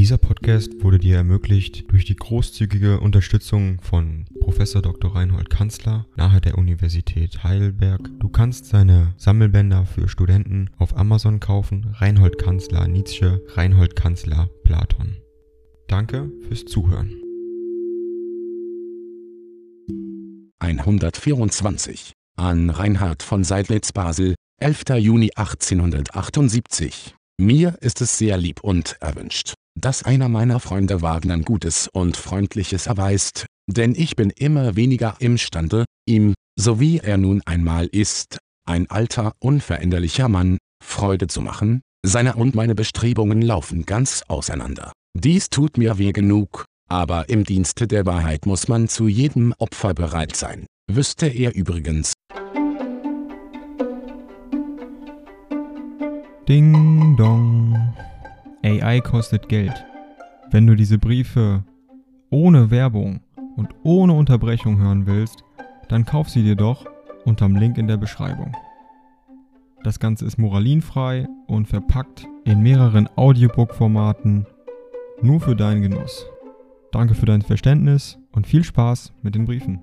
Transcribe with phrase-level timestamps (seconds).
[0.00, 4.56] Dieser Podcast wurde dir ermöglicht durch die großzügige Unterstützung von Prof.
[4.56, 5.14] Dr.
[5.14, 8.08] Reinhold Kanzler nahe der Universität Heidelberg.
[8.18, 11.94] Du kannst seine Sammelbänder für Studenten auf Amazon kaufen.
[11.98, 15.18] Reinhold Kanzler Nietzsche, Reinhold Kanzler Platon.
[15.86, 17.12] Danke fürs Zuhören.
[20.60, 24.82] 124 an Reinhard von Seidlitz Basel, 11.
[24.96, 27.14] Juni 1878.
[27.38, 32.86] Mir ist es sehr lieb und erwünscht, dass einer meiner Freunde Wagnern Gutes und Freundliches
[32.86, 38.90] erweist, denn ich bin immer weniger imstande, ihm, so wie er nun einmal ist, ein
[38.90, 44.92] alter, unveränderlicher Mann, Freude zu machen, seine und meine Bestrebungen laufen ganz auseinander.
[45.18, 49.94] Dies tut mir weh genug, aber im Dienste der Wahrheit muss man zu jedem Opfer
[49.94, 50.66] bereit sein.
[50.90, 52.12] Wüsste er übrigens.
[56.48, 57.69] Ding dong.
[58.62, 59.72] AI kostet Geld.
[60.50, 61.64] Wenn du diese Briefe
[62.28, 63.20] ohne Werbung
[63.56, 65.44] und ohne Unterbrechung hören willst,
[65.88, 66.84] dann kauf sie dir doch
[67.24, 68.54] unterm Link in der Beschreibung.
[69.82, 74.46] Das Ganze ist moralinfrei und verpackt in mehreren Audiobook-Formaten
[75.22, 76.26] nur für deinen Genuss.
[76.92, 79.82] Danke für dein Verständnis und viel Spaß mit den Briefen.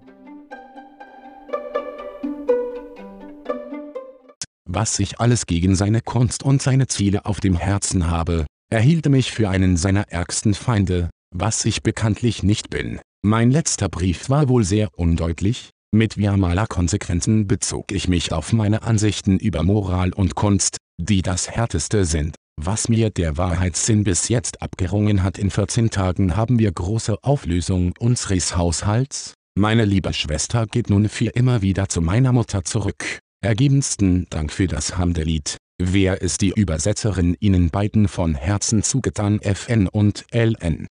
[4.66, 9.32] Was ich alles gegen seine Kunst und seine Ziele auf dem Herzen habe, erhielt mich
[9.32, 13.00] für einen seiner ärgsten Feinde, was ich bekanntlich nicht bin.
[13.24, 18.84] Mein letzter Brief war wohl sehr undeutlich, mit viamaler Konsequenzen bezog ich mich auf meine
[18.84, 24.62] Ansichten über Moral und Kunst, die das härteste sind, was mir der Wahrheitssinn bis jetzt
[24.62, 25.38] abgerungen hat.
[25.38, 29.34] In 14 Tagen haben wir große Auflösung unseres Haushalts.
[29.58, 33.20] Meine liebe Schwester geht nun für immer wieder zu meiner Mutter zurück.
[33.42, 35.56] Ergebensten Dank für das Hamdelied.
[35.80, 40.88] Wer ist die Übersetzerin Ihnen beiden von Herzen zugetan FN und LN?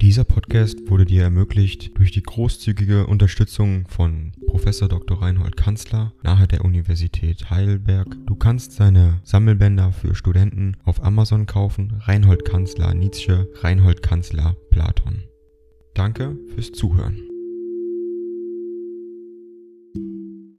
[0.00, 4.64] Dieser Podcast wurde dir ermöglicht durch die großzügige Unterstützung von Prof.
[4.64, 5.22] Dr.
[5.22, 8.08] Reinhold Kanzler nahe der Universität Heidelberg.
[8.26, 12.00] Du kannst seine Sammelbänder für Studenten auf Amazon kaufen.
[12.00, 15.22] Reinhold Kanzler Nietzsche, Reinhold Kanzler Platon.
[15.94, 17.30] Danke fürs Zuhören.